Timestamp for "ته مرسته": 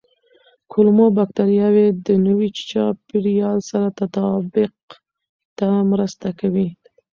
5.57-6.27